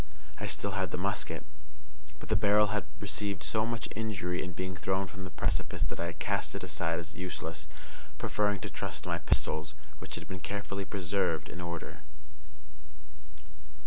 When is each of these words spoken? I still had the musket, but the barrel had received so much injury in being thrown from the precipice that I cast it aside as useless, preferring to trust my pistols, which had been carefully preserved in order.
I 0.39 0.47
still 0.47 0.71
had 0.71 0.89
the 0.89 0.97
musket, 0.97 1.43
but 2.19 2.27
the 2.29 2.35
barrel 2.35 2.73
had 2.73 2.85
received 2.99 3.43
so 3.43 3.67
much 3.67 3.87
injury 3.95 4.43
in 4.43 4.51
being 4.51 4.75
thrown 4.75 5.05
from 5.05 5.21
the 5.25 5.29
precipice 5.29 5.83
that 5.83 5.99
I 5.99 6.13
cast 6.13 6.55
it 6.55 6.63
aside 6.63 6.97
as 6.97 7.13
useless, 7.13 7.67
preferring 8.17 8.59
to 8.61 8.69
trust 8.71 9.05
my 9.05 9.19
pistols, 9.19 9.75
which 9.99 10.15
had 10.15 10.27
been 10.27 10.39
carefully 10.39 10.85
preserved 10.85 11.49
in 11.49 11.61
order. 11.61 11.99